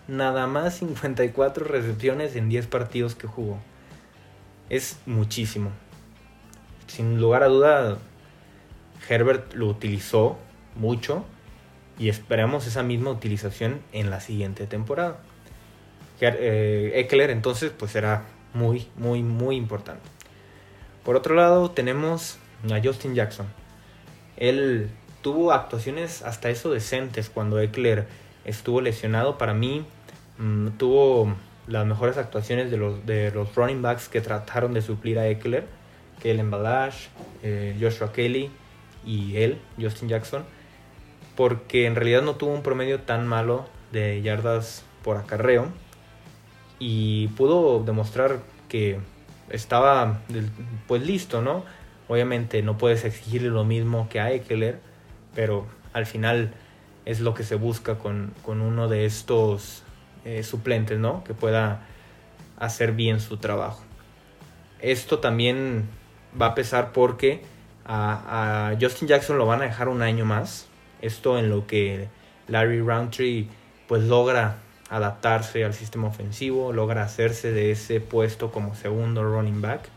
Nada 0.08 0.46
más 0.46 0.74
54 0.78 1.64
recepciones 1.64 2.36
en 2.36 2.48
10 2.48 2.66
partidos 2.66 3.14
que 3.14 3.26
jugó. 3.26 3.58
Es 4.68 4.98
muchísimo. 5.06 5.70
Sin 6.86 7.20
lugar 7.20 7.42
a 7.42 7.48
duda, 7.48 7.98
Herbert 9.08 9.54
lo 9.54 9.68
utilizó 9.68 10.38
mucho 10.74 11.24
y 11.98 12.08
esperamos 12.08 12.66
esa 12.66 12.82
misma 12.82 13.10
utilización 13.10 13.80
en 13.92 14.10
la 14.10 14.20
siguiente 14.20 14.66
temporada. 14.66 15.18
Eh, 16.22 16.92
Eckler 17.00 17.30
entonces 17.30 17.72
pues 17.76 17.92
será 17.92 18.24
muy, 18.54 18.86
muy, 18.96 19.22
muy 19.22 19.56
importante. 19.56 20.08
Por 21.04 21.16
otro 21.16 21.34
lado 21.34 21.70
tenemos 21.70 22.38
a 22.70 22.80
Justin 22.82 23.14
Jackson. 23.14 23.46
Él 24.36 24.90
tuvo 25.22 25.52
actuaciones 25.52 26.22
hasta 26.22 26.50
eso 26.50 26.70
decentes 26.70 27.28
cuando 27.28 27.60
Eckler 27.60 28.06
estuvo 28.44 28.80
lesionado. 28.80 29.38
Para 29.38 29.54
mí, 29.54 29.84
mm, 30.38 30.68
tuvo 30.78 31.34
las 31.66 31.86
mejores 31.86 32.16
actuaciones 32.16 32.70
de 32.70 32.76
los, 32.76 33.04
de 33.06 33.30
los 33.32 33.54
running 33.54 33.82
backs 33.82 34.08
que 34.08 34.20
trataron 34.20 34.74
de 34.74 34.82
suplir 34.82 35.18
a 35.18 35.28
Eckler, 35.28 35.66
Kellen 36.20 36.50
Balash, 36.50 37.08
eh, 37.42 37.76
Joshua 37.80 38.12
Kelly 38.12 38.50
y 39.04 39.36
él, 39.36 39.58
Justin 39.80 40.08
Jackson, 40.08 40.44
porque 41.36 41.86
en 41.86 41.96
realidad 41.96 42.22
no 42.22 42.36
tuvo 42.36 42.52
un 42.52 42.62
promedio 42.62 43.00
tan 43.00 43.26
malo 43.26 43.66
de 43.90 44.22
yardas 44.22 44.84
por 45.02 45.16
acarreo 45.16 45.68
y 46.84 47.28
pudo 47.28 47.84
demostrar 47.84 48.40
que 48.68 48.98
estaba 49.50 50.18
pues 50.88 51.06
listo, 51.06 51.40
¿no? 51.40 51.64
Obviamente 52.08 52.60
no 52.62 52.76
puedes 52.76 53.04
exigirle 53.04 53.50
lo 53.50 53.62
mismo 53.62 54.08
que 54.08 54.18
a 54.18 54.32
Eckler, 54.32 54.80
pero 55.32 55.64
al 55.92 56.06
final 56.06 56.52
es 57.04 57.20
lo 57.20 57.34
que 57.34 57.44
se 57.44 57.54
busca 57.54 57.98
con, 57.98 58.34
uno 58.44 58.88
de 58.88 59.04
estos 59.04 59.84
eh, 60.24 60.42
suplentes, 60.42 60.98
¿no? 60.98 61.22
Que 61.22 61.34
pueda 61.34 61.86
hacer 62.58 62.90
bien 62.90 63.20
su 63.20 63.36
trabajo. 63.36 63.84
Esto 64.80 65.20
también 65.20 65.88
va 66.40 66.46
a 66.46 66.54
pesar 66.56 66.90
porque 66.90 67.42
a, 67.84 68.74
Justin 68.80 69.06
Jackson 69.06 69.38
lo 69.38 69.46
van 69.46 69.62
a 69.62 69.66
dejar 69.66 69.88
un 69.88 70.02
año 70.02 70.24
más. 70.24 70.66
Esto 71.00 71.38
en 71.38 71.48
lo 71.48 71.64
que 71.64 72.08
Larry 72.48 72.80
Roundtree 72.80 73.46
pues 73.86 74.02
logra 74.02 74.58
adaptarse 74.92 75.64
al 75.64 75.72
sistema 75.72 76.08
ofensivo, 76.08 76.70
logra 76.70 77.02
hacerse 77.02 77.50
de 77.50 77.70
ese 77.70 77.98
puesto 77.98 78.52
como 78.52 78.74
segundo 78.74 79.24
running 79.24 79.62
back. 79.62 79.88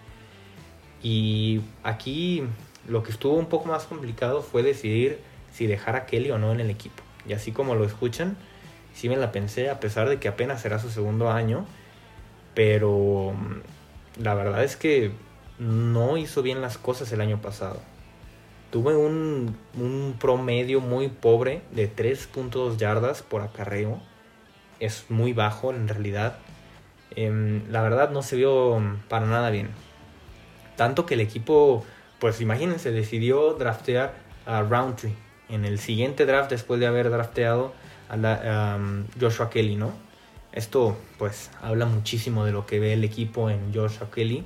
Y 1.03 1.59
aquí 1.83 2.43
lo 2.87 3.03
que 3.03 3.11
estuvo 3.11 3.33
un 3.33 3.47
poco 3.47 3.67
más 3.67 3.83
complicado 3.83 4.41
fue 4.41 4.63
decidir 4.63 5.19
si 5.51 5.67
dejar 5.67 5.97
a 5.97 6.05
Kelly 6.05 6.31
o 6.31 6.37
no 6.37 6.53
en 6.53 6.61
el 6.61 6.69
equipo. 6.69 7.03
Y 7.27 7.33
así 7.33 7.51
como 7.51 7.75
lo 7.75 7.83
escuchan, 7.83 8.37
sí 8.93 9.09
me 9.09 9.17
la 9.17 9.33
pensé, 9.33 9.69
a 9.69 9.81
pesar 9.81 10.07
de 10.07 10.17
que 10.17 10.29
apenas 10.29 10.61
será 10.61 10.79
su 10.79 10.89
segundo 10.89 11.29
año. 11.29 11.65
Pero 12.53 13.33
mm, 13.33 14.23
la 14.23 14.33
verdad 14.33 14.63
es 14.63 14.77
que 14.77 15.11
no 15.59 16.15
hizo 16.15 16.41
bien 16.41 16.61
las 16.61 16.77
cosas 16.77 17.11
el 17.11 17.19
año 17.19 17.41
pasado. 17.41 17.81
Tuve 18.71 18.95
un, 18.95 19.57
un 19.77 20.15
promedio 20.17 20.79
muy 20.79 21.09
pobre 21.09 21.63
de 21.71 21.93
3.2 21.93 22.77
yardas 22.77 23.23
por 23.23 23.41
acarreo. 23.41 23.99
Es 24.79 25.05
muy 25.09 25.33
bajo 25.33 25.71
en 25.71 25.87
realidad. 25.87 26.37
Em, 27.15 27.63
la 27.71 27.81
verdad 27.81 28.09
no 28.09 28.21
se 28.21 28.35
vio 28.35 28.81
para 29.09 29.25
nada 29.25 29.49
bien. 29.49 29.69
Tanto 30.75 31.05
que 31.05 31.13
el 31.13 31.21
equipo 31.21 31.85
pues 32.19 32.41
imagínense, 32.41 32.91
decidió 32.91 33.53
draftear 33.53 34.13
a 34.45 34.61
Roundtree 34.61 35.13
en 35.49 35.65
el 35.65 35.79
siguiente 35.79 36.25
draft 36.25 36.49
después 36.49 36.79
de 36.79 36.87
haber 36.87 37.09
drafteado 37.09 37.73
a 38.09 38.79
Joshua 39.19 39.49
Kelly, 39.49 39.75
¿no? 39.75 39.91
Esto 40.51 40.97
pues 41.17 41.51
habla 41.61 41.85
muchísimo 41.85 42.45
de 42.45 42.51
lo 42.51 42.65
que 42.65 42.79
ve 42.79 42.93
el 42.93 43.03
equipo 43.03 43.49
en 43.49 43.73
Joshua 43.73 44.09
Kelly. 44.09 44.43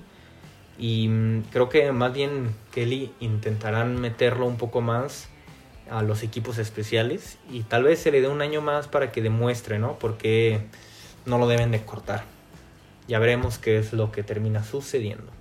Y 0.77 1.07
mm, 1.07 1.43
creo 1.51 1.69
que 1.69 1.91
más 1.91 2.13
bien 2.13 2.55
Kelly 2.71 3.13
intentarán 3.19 3.99
meterlo 3.99 4.45
un 4.45 4.57
poco 4.57 4.81
más 4.81 5.29
a 5.89 6.03
los 6.03 6.23
equipos 6.23 6.57
especiales 6.57 7.37
y 7.49 7.63
tal 7.63 7.83
vez 7.83 7.99
se 7.99 8.11
le 8.11 8.21
dé 8.21 8.27
un 8.27 8.41
año 8.41 8.61
más 8.61 8.87
para 8.87 9.11
que 9.11 9.21
demuestre, 9.21 9.79
¿no? 9.79 9.97
Porque 9.99 10.61
no 11.25 11.37
lo 11.37 11.47
deben 11.47 11.71
de 11.71 11.83
cortar. 11.83 12.23
Ya 13.07 13.19
veremos 13.19 13.57
qué 13.57 13.79
es 13.79 13.93
lo 13.93 14.11
que 14.11 14.23
termina 14.23 14.63
sucediendo. 14.63 15.31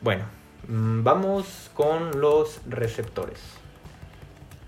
Bueno, 0.00 0.24
mm, 0.68 1.02
vamos 1.02 1.70
con 1.74 2.20
los 2.20 2.60
receptores. 2.66 3.40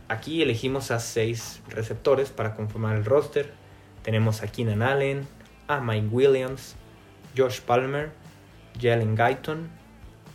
Aquí 0.08 0.42
elegimos 0.42 0.92
a 0.92 1.00
seis 1.00 1.60
receptores 1.68 2.30
para 2.30 2.54
conformar 2.54 2.96
el 2.96 3.04
roster. 3.04 3.52
Tenemos 4.02 4.42
a 4.42 4.46
Keenan 4.46 4.82
Allen, 4.82 5.26
a 5.66 5.80
Mike 5.80 6.08
Williams, 6.12 6.76
Josh 7.36 7.60
Palmer, 7.60 8.12
Jalen 8.80 9.16
Guyton, 9.16 9.68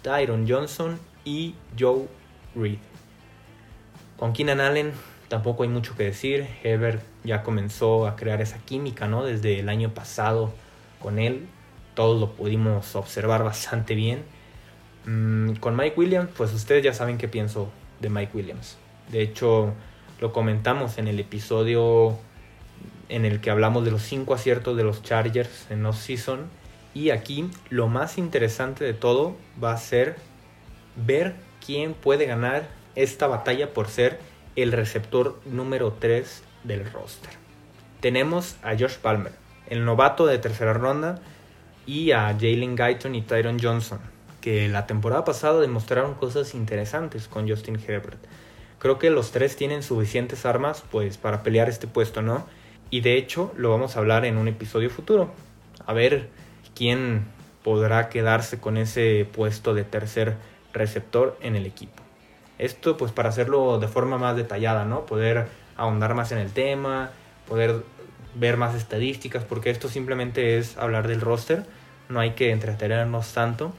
Tyron 0.01 0.45
Johnson 0.47 0.99
y 1.23 1.55
Joe 1.79 2.07
Reed. 2.55 2.90
Con 4.21 4.33
Keenan 4.33 4.59
Allen 4.61 4.93
tampoco 5.29 5.63
hay 5.63 5.69
mucho 5.69 5.95
que 5.95 6.03
decir. 6.03 6.45
Herbert 6.61 7.01
ya 7.23 7.41
comenzó 7.41 8.05
a 8.05 8.15
crear 8.15 8.39
esa 8.39 8.59
química, 8.59 9.07
¿no? 9.07 9.25
Desde 9.25 9.59
el 9.59 9.67
año 9.67 9.95
pasado 9.95 10.53
con 10.99 11.17
él. 11.17 11.47
Todos 11.95 12.21
lo 12.21 12.33
pudimos 12.33 12.95
observar 12.95 13.43
bastante 13.43 13.95
bien. 13.95 14.23
Mm, 15.07 15.53
con 15.53 15.75
Mike 15.75 15.95
Williams, 15.99 16.29
pues 16.37 16.53
ustedes 16.53 16.83
ya 16.83 16.93
saben 16.93 17.17
qué 17.17 17.27
pienso 17.27 17.71
de 17.99 18.11
Mike 18.11 18.37
Williams. 18.37 18.77
De 19.11 19.23
hecho, 19.23 19.73
lo 20.19 20.31
comentamos 20.31 20.99
en 20.99 21.07
el 21.07 21.19
episodio 21.19 22.15
en 23.09 23.25
el 23.25 23.41
que 23.41 23.49
hablamos 23.49 23.83
de 23.85 23.89
los 23.89 24.03
5 24.03 24.35
aciertos 24.35 24.77
de 24.77 24.83
los 24.83 25.01
Chargers 25.01 25.65
en 25.71 25.83
off-season. 25.83 26.41
Y 26.93 27.09
aquí 27.09 27.49
lo 27.71 27.87
más 27.87 28.19
interesante 28.19 28.83
de 28.83 28.93
todo 28.93 29.35
va 29.61 29.73
a 29.73 29.77
ser 29.77 30.15
ver 30.95 31.33
quién 31.65 31.95
puede 31.95 32.27
ganar 32.27 32.80
esta 32.95 33.27
batalla 33.27 33.73
por 33.73 33.87
ser 33.87 34.19
el 34.55 34.71
receptor 34.71 35.39
número 35.45 35.93
3 35.99 36.43
del 36.63 36.91
roster. 36.91 37.31
Tenemos 37.99 38.57
a 38.63 38.71
Josh 38.71 38.97
Palmer, 38.97 39.33
el 39.67 39.85
novato 39.85 40.25
de 40.25 40.37
tercera 40.37 40.73
ronda, 40.73 41.21
y 41.85 42.11
a 42.11 42.27
Jalen 42.33 42.75
Guyton 42.75 43.15
y 43.15 43.21
Tyron 43.21 43.59
Johnson, 43.59 43.99
que 44.39 44.67
la 44.69 44.87
temporada 44.87 45.25
pasada 45.25 45.59
demostraron 45.59 46.15
cosas 46.15 46.53
interesantes 46.53 47.27
con 47.27 47.49
Justin 47.49 47.79
Herbert. 47.85 48.19
Creo 48.79 48.97
que 48.97 49.09
los 49.09 49.31
tres 49.31 49.55
tienen 49.55 49.83
suficientes 49.83 50.45
armas 50.45 50.83
pues 50.91 51.17
para 51.17 51.43
pelear 51.43 51.69
este 51.69 51.87
puesto, 51.87 52.21
¿no? 52.21 52.47
Y 52.89 53.01
de 53.01 53.17
hecho 53.17 53.51
lo 53.55 53.69
vamos 53.69 53.95
a 53.95 53.99
hablar 53.99 54.25
en 54.25 54.37
un 54.37 54.47
episodio 54.47 54.89
futuro. 54.89 55.31
A 55.85 55.93
ver 55.93 56.29
quién 56.75 57.25
podrá 57.63 58.09
quedarse 58.09 58.59
con 58.59 58.77
ese 58.77 59.27
puesto 59.31 59.73
de 59.73 59.83
tercer 59.83 60.35
receptor 60.73 61.37
en 61.41 61.55
el 61.55 61.65
equipo. 61.65 62.00
Esto 62.61 62.95
pues 62.95 63.11
para 63.11 63.29
hacerlo 63.29 63.79
de 63.79 63.87
forma 63.87 64.19
más 64.19 64.35
detallada, 64.35 64.85
¿no? 64.85 65.07
Poder 65.07 65.47
ahondar 65.77 66.13
más 66.13 66.31
en 66.31 66.37
el 66.37 66.51
tema, 66.51 67.09
poder 67.47 67.83
ver 68.35 68.55
más 68.55 68.75
estadísticas, 68.75 69.43
porque 69.43 69.71
esto 69.71 69.89
simplemente 69.89 70.59
es 70.59 70.77
hablar 70.77 71.07
del 71.07 71.21
roster, 71.21 71.65
no 72.07 72.19
hay 72.19 72.31
que 72.31 72.51
entretenernos 72.51 73.33
tanto. 73.33 73.73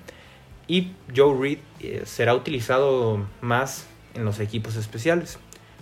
Y 0.67 0.95
Joe 1.15 1.39
Reed 1.39 1.59
eh, 1.79 2.03
será 2.07 2.35
utilizado 2.35 3.25
más 3.41 3.87
en 4.15 4.25
los 4.25 4.41
equipos 4.41 4.75
especiales. 4.75 5.39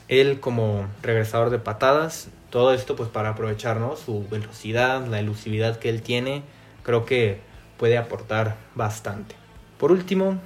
Él 0.09 0.39
como 0.39 0.87
regresador 1.03 1.49
de 1.49 1.59
patadas, 1.59 2.29
todo 2.51 2.75
esto 2.75 2.97
pues 2.97 3.09
para 3.09 3.31
aprovechar 3.31 3.79
su 3.97 4.29
velocidad, 4.29 5.07
la 5.07 5.21
elusividad 5.21 5.79
que 5.79 5.89
él 5.89 6.03
tiene, 6.03 6.43
creo 6.83 7.07
que 7.07 7.41
puede 7.79 7.97
aportar 7.97 8.57
bastante. 8.75 9.37
Por 9.79 9.91
último, 9.91 10.39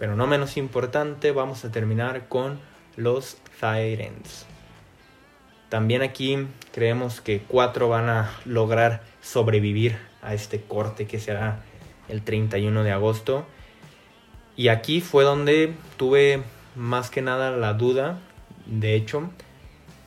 pero 0.00 0.16
no 0.16 0.26
menos 0.26 0.56
importante, 0.56 1.30
vamos 1.30 1.66
a 1.66 1.70
terminar 1.70 2.26
con 2.28 2.58
los 2.96 3.36
Tyrants. 3.60 4.46
También 5.68 6.00
aquí 6.00 6.46
creemos 6.72 7.20
que 7.20 7.42
cuatro 7.46 7.90
van 7.90 8.08
a 8.08 8.30
lograr 8.46 9.02
sobrevivir 9.20 9.98
a 10.22 10.32
este 10.32 10.62
corte 10.62 11.06
que 11.06 11.20
será 11.20 11.60
el 12.08 12.22
31 12.22 12.82
de 12.82 12.92
agosto. 12.92 13.44
Y 14.56 14.68
aquí 14.68 15.02
fue 15.02 15.22
donde 15.22 15.74
tuve 15.98 16.42
más 16.74 17.10
que 17.10 17.20
nada 17.20 17.50
la 17.50 17.74
duda, 17.74 18.20
de 18.64 18.94
hecho, 18.94 19.28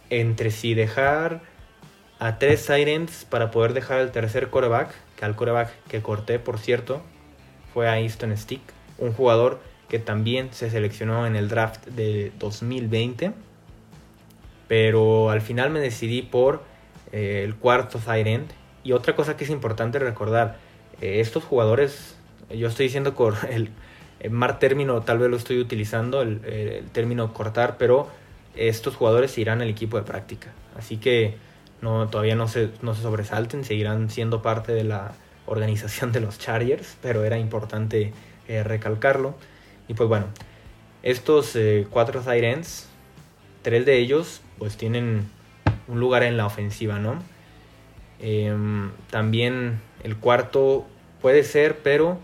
entre 0.10 0.50
si 0.50 0.74
dejar 0.74 1.42
a 2.18 2.40
tres 2.40 2.66
Tyrants 2.66 3.26
para 3.26 3.52
poder 3.52 3.74
dejar 3.74 4.00
el 4.00 4.10
tercer 4.10 4.50
coreback, 4.50 4.92
que 5.18 5.26
al 5.26 5.36
coreback 5.36 5.70
que 5.88 6.02
corté, 6.02 6.40
por 6.40 6.58
cierto, 6.58 7.04
fue 7.76 7.88
a 7.88 8.00
Easton 8.00 8.36
Stick, 8.36 8.62
un 8.98 9.14
jugador 9.14 9.62
que 9.94 10.00
también 10.00 10.50
se 10.54 10.72
seleccionó 10.72 11.28
en 11.28 11.36
el 11.36 11.50
draft 11.50 11.86
de 11.86 12.32
2020. 12.40 13.32
Pero 14.68 15.30
al 15.30 15.42
final 15.42 15.70
me 15.70 15.80
decidí 15.80 16.24
por 16.24 16.64
eh, 17.12 17.44
el 17.44 17.54
cuarto 17.54 18.00
end. 18.12 18.50
Y 18.84 18.94
otra 18.94 19.16
cosa 19.16 19.38
que 19.38 19.44
es 19.44 19.52
importante 19.52 20.00
recordar, 20.00 20.58
eh, 21.00 21.20
estos 21.20 21.44
jugadores, 21.44 22.16
yo 22.50 22.70
estoy 22.70 22.88
diciendo 22.88 23.14
con 23.14 23.36
el, 23.52 23.70
mal 24.32 24.58
término, 24.58 25.00
tal 25.04 25.20
vez 25.20 25.30
lo 25.30 25.38
estoy 25.38 25.60
utilizando, 25.60 26.24
el, 26.24 26.44
el, 26.44 26.86
término 26.86 27.32
cortar, 27.32 27.78
pero 27.78 28.10
estos 28.56 28.96
jugadores 28.96 29.38
irán 29.38 29.62
al 29.62 29.70
equipo 29.70 29.98
de 29.98 30.04
práctica. 30.06 30.54
Así 30.76 30.98
que 30.98 31.36
no, 31.82 32.08
todavía 32.08 32.36
no 32.36 32.48
se, 32.48 32.72
no 32.82 32.96
se 32.96 33.04
sobresalten, 33.04 33.64
seguirán 33.64 34.10
siendo 34.10 34.42
parte 34.42 34.72
de 34.72 34.86
la 34.86 35.12
organización 35.46 36.12
de 36.12 36.20
los 36.20 36.40
Chargers, 36.40 36.98
pero 37.04 37.24
era 37.26 37.38
importante 37.38 38.12
eh, 38.48 38.64
recalcarlo. 38.64 39.36
Y 39.88 39.94
pues 39.94 40.08
bueno, 40.10 40.28
estos 41.02 41.56
eh, 41.56 41.88
cuatro 41.90 42.22
tight 42.22 42.66
tres 43.62 43.86
de 43.86 43.98
ellos 43.98 44.42
pues 44.58 44.78
tienen 44.78 45.30
un 45.88 46.00
lugar 46.00 46.24
en 46.24 46.38
la 46.38 46.46
ofensiva, 46.46 47.00
¿no? 47.00 47.20
Em, 48.20 48.92
también 49.10 49.82
el 50.04 50.16
cuarto 50.18 50.86
puede 51.22 51.44
ser, 51.44 51.80
pero 51.80 52.20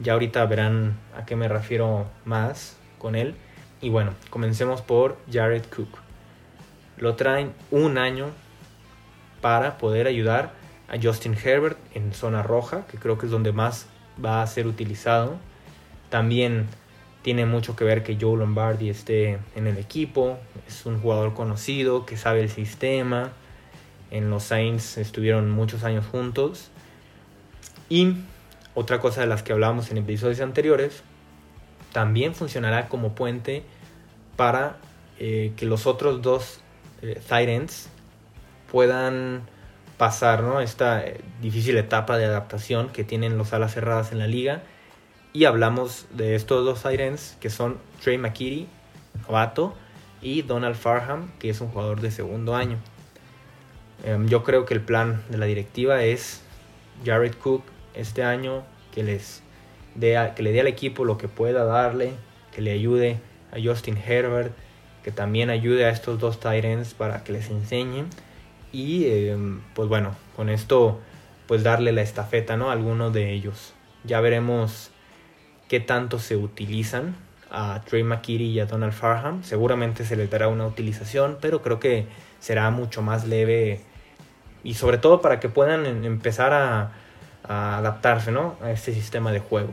ya 0.00 0.14
ahorita 0.14 0.44
verán 0.46 0.96
a 1.16 1.26
qué 1.26 1.36
me 1.36 1.48
refiero 1.48 2.06
más 2.24 2.76
con 2.98 3.16
él. 3.16 3.34
Y 3.80 3.90
bueno, 3.90 4.14
comencemos 4.30 4.80
por 4.80 5.18
Jared 5.30 5.64
Cook. 5.74 5.98
Lo 6.96 7.16
traen 7.16 7.52
un 7.70 7.98
año 7.98 8.30
para 9.40 9.76
poder 9.76 10.06
ayudar 10.06 10.52
a 10.88 10.96
Justin 11.02 11.34
Herbert 11.34 11.78
en 11.94 12.14
zona 12.14 12.42
roja, 12.42 12.86
que 12.86 12.96
creo 12.96 13.18
que 13.18 13.26
es 13.26 13.32
donde 13.32 13.52
más 13.52 13.86
va 14.24 14.42
a 14.42 14.46
ser 14.46 14.66
utilizado. 14.66 15.36
También 16.10 16.68
tiene 17.22 17.46
mucho 17.46 17.76
que 17.76 17.84
ver 17.84 18.02
que 18.02 18.18
Joe 18.20 18.36
Lombardi 18.36 18.90
esté 18.90 19.38
en 19.54 19.66
el 19.66 19.78
equipo. 19.78 20.38
Es 20.66 20.84
un 20.86 21.00
jugador 21.00 21.34
conocido 21.34 22.04
que 22.04 22.16
sabe 22.16 22.40
el 22.40 22.50
sistema. 22.50 23.30
En 24.10 24.28
los 24.28 24.42
Saints 24.42 24.98
estuvieron 24.98 25.50
muchos 25.50 25.84
años 25.84 26.04
juntos. 26.04 26.70
Y 27.88 28.16
otra 28.74 29.00
cosa 29.00 29.20
de 29.20 29.28
las 29.28 29.42
que 29.42 29.52
hablábamos 29.52 29.90
en 29.90 29.98
episodios 29.98 30.40
anteriores, 30.40 31.02
también 31.92 32.34
funcionará 32.34 32.88
como 32.88 33.14
puente 33.14 33.62
para 34.36 34.76
eh, 35.18 35.52
que 35.56 35.66
los 35.66 35.86
otros 35.86 36.22
dos 36.22 36.60
eh, 37.02 37.20
puedan 38.70 39.42
pasar 39.96 40.42
¿no? 40.42 40.60
esta 40.60 41.04
eh, 41.04 41.20
difícil 41.40 41.76
etapa 41.76 42.16
de 42.16 42.24
adaptación 42.24 42.88
que 42.88 43.04
tienen 43.04 43.38
los 43.38 43.52
alas 43.52 43.74
cerradas 43.74 44.10
en 44.10 44.18
la 44.18 44.26
liga 44.26 44.62
y 45.32 45.44
hablamos 45.46 46.06
de 46.10 46.34
estos 46.34 46.64
dos 46.64 46.80
Sirens 46.80 47.36
que 47.40 47.50
son 47.50 47.78
Trey 48.02 48.18
McKitty, 48.18 48.68
novato, 49.26 49.74
y 50.20 50.42
Donald 50.42 50.76
Farham, 50.76 51.32
que 51.38 51.50
es 51.50 51.60
un 51.60 51.68
jugador 51.68 52.00
de 52.00 52.10
segundo 52.10 52.54
año. 52.54 52.78
Em, 54.04 54.28
yo 54.28 54.44
creo 54.44 54.64
que 54.64 54.74
el 54.74 54.80
plan 54.80 55.22
de 55.28 55.38
la 55.38 55.46
directiva 55.46 56.02
es 56.02 56.42
Jared 57.04 57.34
Cook 57.34 57.64
este 57.94 58.22
año 58.22 58.62
que 58.92 59.02
les 59.02 59.42
dé 59.94 60.32
que 60.34 60.42
le 60.42 60.52
dé 60.52 60.60
al 60.60 60.68
equipo 60.68 61.04
lo 61.04 61.18
que 61.18 61.28
pueda 61.28 61.64
darle, 61.64 62.12
que 62.52 62.62
le 62.62 62.72
ayude 62.72 63.18
a 63.52 63.56
Justin 63.62 63.96
Herbert, 63.96 64.52
que 65.02 65.10
también 65.10 65.50
ayude 65.50 65.84
a 65.84 65.90
estos 65.90 66.18
dos 66.18 66.40
Tyrants 66.40 66.94
para 66.94 67.24
que 67.24 67.32
les 67.32 67.50
enseñen 67.50 68.06
y 68.72 69.06
em, 69.06 69.60
pues 69.74 69.88
bueno, 69.88 70.16
con 70.36 70.48
esto 70.48 71.00
pues 71.46 71.62
darle 71.62 71.92
la 71.92 72.02
estafeta, 72.02 72.56
¿no? 72.56 72.70
A 72.70 72.72
alguno 72.72 73.10
de 73.10 73.32
ellos. 73.32 73.74
Ya 74.04 74.20
veremos 74.20 74.91
qué 75.72 75.80
tanto 75.80 76.18
se 76.18 76.36
utilizan 76.36 77.16
a 77.50 77.80
Trey 77.86 78.02
McKitty 78.02 78.44
y 78.44 78.60
a 78.60 78.66
Donald 78.66 78.92
Farham. 78.92 79.42
Seguramente 79.42 80.04
se 80.04 80.16
les 80.16 80.28
dará 80.28 80.48
una 80.48 80.66
utilización, 80.66 81.38
pero 81.40 81.62
creo 81.62 81.80
que 81.80 82.08
será 82.40 82.70
mucho 82.70 83.00
más 83.00 83.26
leve 83.26 83.80
y 84.62 84.74
sobre 84.74 84.98
todo 84.98 85.22
para 85.22 85.40
que 85.40 85.48
puedan 85.48 86.04
empezar 86.04 86.52
a, 86.52 86.92
adaptarse 87.44 88.32
¿no? 88.32 88.56
a 88.60 88.70
este 88.70 88.92
sistema 88.92 89.32
de 89.32 89.40
juego. 89.40 89.72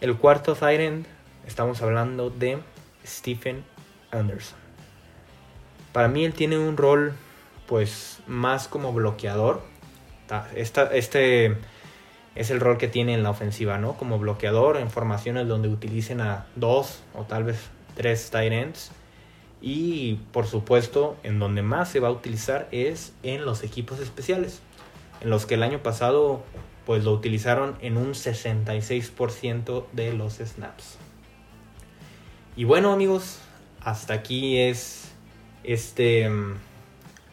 El 0.00 0.16
cuarto 0.16 0.56
Tyrant, 0.56 1.06
estamos 1.46 1.80
hablando 1.82 2.28
de 2.28 2.58
Stephen 3.06 3.62
Anderson. 4.10 4.58
Para 5.92 6.08
mí 6.08 6.24
él 6.24 6.32
tiene 6.32 6.58
un 6.58 6.76
rol 6.76 7.12
pues 7.68 8.18
más 8.26 8.66
como 8.66 8.92
bloqueador. 8.92 9.62
Esta, 10.56 10.92
este 10.92 11.58
es 12.34 12.50
el 12.50 12.60
rol 12.60 12.78
que 12.78 12.88
tiene 12.88 13.14
en 13.14 13.22
la 13.22 13.30
ofensiva, 13.30 13.78
¿no? 13.78 13.94
Como 13.94 14.18
bloqueador 14.18 14.76
en 14.76 14.90
formaciones 14.90 15.48
donde 15.48 15.68
utilicen 15.68 16.20
a 16.20 16.46
dos 16.56 17.00
o 17.14 17.22
tal 17.22 17.44
vez 17.44 17.58
tres 17.94 18.30
tight 18.30 18.52
ends. 18.52 18.90
Y 19.60 20.14
por 20.32 20.46
supuesto, 20.46 21.16
en 21.22 21.38
donde 21.38 21.62
más 21.62 21.88
se 21.90 22.00
va 22.00 22.08
a 22.08 22.12
utilizar 22.12 22.68
es 22.72 23.12
en 23.22 23.44
los 23.44 23.62
equipos 23.62 24.00
especiales, 24.00 24.60
en 25.20 25.30
los 25.30 25.46
que 25.46 25.54
el 25.54 25.62
año 25.62 25.82
pasado 25.82 26.42
pues 26.86 27.04
lo 27.04 27.12
utilizaron 27.12 27.76
en 27.80 27.96
un 27.96 28.14
66% 28.14 29.84
de 29.92 30.12
los 30.12 30.34
snaps. 30.34 30.98
Y 32.56 32.64
bueno 32.64 32.92
amigos, 32.92 33.38
hasta 33.80 34.14
aquí 34.14 34.58
es 34.58 35.12
este 35.64 36.28
mm, 36.28 36.56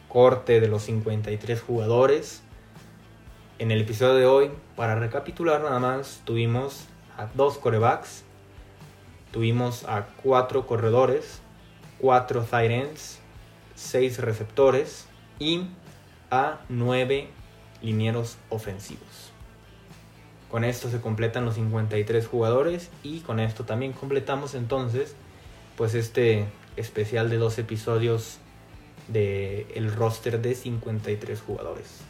corte 0.08 0.60
de 0.60 0.68
los 0.68 0.84
53 0.84 1.60
jugadores. 1.60 2.42
En 3.60 3.70
el 3.70 3.82
episodio 3.82 4.14
de 4.14 4.24
hoy, 4.24 4.50
para 4.74 4.94
recapitular 4.94 5.60
nada 5.60 5.78
más, 5.78 6.22
tuvimos 6.24 6.86
a 7.18 7.26
dos 7.34 7.58
corebacks, 7.58 8.24
tuvimos 9.32 9.84
a 9.84 10.06
cuatro 10.22 10.66
corredores, 10.66 11.42
cuatro 11.98 12.42
tight 12.42 12.70
ends, 12.70 13.18
seis 13.74 14.18
receptores 14.18 15.04
y 15.38 15.66
a 16.30 16.60
nueve 16.70 17.28
linieros 17.82 18.38
ofensivos. 18.48 19.30
Con 20.50 20.64
esto 20.64 20.88
se 20.88 21.02
completan 21.02 21.44
los 21.44 21.56
53 21.56 22.26
jugadores 22.26 22.88
y 23.02 23.20
con 23.20 23.40
esto 23.40 23.64
también 23.64 23.92
completamos 23.92 24.54
entonces 24.54 25.14
pues 25.76 25.94
este 25.94 26.46
especial 26.78 27.28
de 27.28 27.36
dos 27.36 27.58
episodios 27.58 28.38
del 29.08 29.66
el 29.74 29.92
roster 29.94 30.40
de 30.40 30.54
53 30.54 31.42
jugadores. 31.42 32.04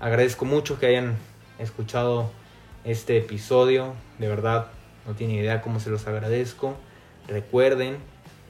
Agradezco 0.00 0.44
mucho 0.44 0.78
que 0.78 0.86
hayan 0.86 1.16
escuchado 1.58 2.30
este 2.84 3.18
episodio. 3.18 3.94
De 4.20 4.28
verdad, 4.28 4.68
no 5.06 5.14
tienen 5.14 5.36
idea 5.36 5.60
cómo 5.60 5.80
se 5.80 5.90
los 5.90 6.06
agradezco. 6.06 6.76
Recuerden 7.26 7.96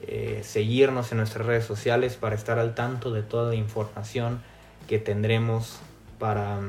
eh, 0.03 0.41
seguirnos 0.43 1.11
en 1.11 1.17
nuestras 1.17 1.47
redes 1.47 1.65
sociales 1.65 2.17
para 2.17 2.35
estar 2.35 2.59
al 2.59 2.75
tanto 2.75 3.11
de 3.11 3.23
toda 3.23 3.49
la 3.49 3.55
información 3.55 4.43
que 4.87 4.99
tendremos 4.99 5.79
para, 6.19 6.59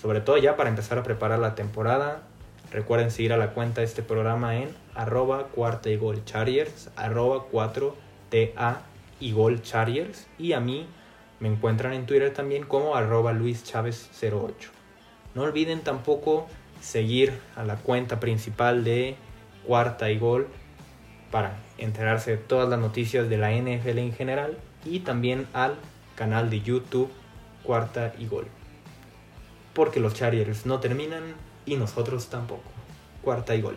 sobre 0.00 0.20
todo 0.20 0.36
ya 0.36 0.56
para 0.56 0.68
empezar 0.68 0.98
a 0.98 1.04
preparar 1.04 1.38
la 1.38 1.54
temporada. 1.54 2.20
Recuerden 2.70 3.10
seguir 3.10 3.32
a 3.32 3.38
la 3.38 3.54
cuenta 3.54 3.80
de 3.80 3.86
este 3.86 4.02
programa 4.02 4.56
en 4.56 4.68
arroba 4.94 5.44
cuarta 5.44 5.88
y 5.88 5.96
gol 5.96 6.22
charriers, 6.26 6.90
arroba 6.96 7.46
4TA 7.50 8.76
y 9.20 9.32
gol 9.32 9.62
charriers. 9.62 10.26
Y 10.38 10.52
a 10.52 10.60
mí 10.60 10.86
me 11.40 11.48
encuentran 11.48 11.92
en 11.92 12.06
Twitter 12.06 12.32
también 12.32 12.64
como 12.64 12.96
arroba 12.96 13.32
luischavez08. 13.32 14.70
No 15.34 15.42
olviden 15.42 15.80
tampoco 15.80 16.46
seguir 16.80 17.38
a 17.56 17.64
la 17.64 17.76
cuenta 17.76 18.20
principal 18.20 18.84
de 18.84 19.16
Cuarta 19.66 20.10
y 20.10 20.18
Gol 20.18 20.48
para 21.30 21.56
enterarse 21.76 22.32
de 22.32 22.36
todas 22.38 22.68
las 22.68 22.78
noticias 22.78 23.28
de 23.28 23.36
la 23.36 23.52
NFL 23.52 23.98
en 23.98 24.12
general 24.12 24.58
y 24.84 25.00
también 25.00 25.46
al 25.52 25.76
canal 26.16 26.50
de 26.50 26.60
YouTube 26.60 27.10
Cuarta 27.62 28.14
y 28.18 28.26
Gol. 28.26 28.46
Porque 29.74 30.00
los 30.00 30.14
Chargers 30.14 30.66
no 30.66 30.80
terminan 30.80 31.22
y 31.66 31.76
nosotros 31.76 32.28
tampoco. 32.28 32.70
Cuarta 33.22 33.54
y 33.54 33.60
Gol. 33.60 33.76